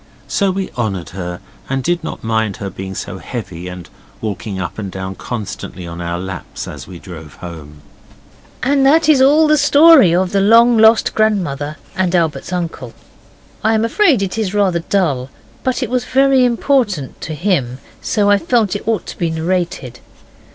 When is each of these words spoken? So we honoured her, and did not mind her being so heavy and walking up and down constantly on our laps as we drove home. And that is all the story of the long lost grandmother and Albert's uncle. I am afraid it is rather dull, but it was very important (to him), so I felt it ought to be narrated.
So 0.27 0.49
we 0.49 0.71
honoured 0.71 1.09
her, 1.09 1.41
and 1.69 1.83
did 1.83 2.03
not 2.03 2.23
mind 2.23 2.57
her 2.57 2.71
being 2.71 2.95
so 2.95 3.19
heavy 3.19 3.67
and 3.67 3.87
walking 4.19 4.59
up 4.59 4.79
and 4.79 4.91
down 4.91 5.13
constantly 5.13 5.85
on 5.85 6.01
our 6.01 6.17
laps 6.19 6.67
as 6.67 6.87
we 6.87 6.97
drove 6.97 7.35
home. 7.35 7.83
And 8.63 8.83
that 8.83 9.07
is 9.07 9.21
all 9.21 9.45
the 9.47 9.59
story 9.59 10.15
of 10.15 10.31
the 10.31 10.41
long 10.41 10.75
lost 10.79 11.13
grandmother 11.13 11.77
and 11.95 12.15
Albert's 12.15 12.51
uncle. 12.51 12.95
I 13.63 13.75
am 13.75 13.85
afraid 13.85 14.23
it 14.23 14.39
is 14.39 14.55
rather 14.55 14.79
dull, 14.79 15.29
but 15.63 15.83
it 15.83 15.89
was 15.91 16.05
very 16.05 16.45
important 16.45 17.21
(to 17.21 17.35
him), 17.35 17.77
so 18.01 18.27
I 18.27 18.39
felt 18.39 18.75
it 18.75 18.87
ought 18.87 19.05
to 19.05 19.17
be 19.19 19.29
narrated. 19.29 19.99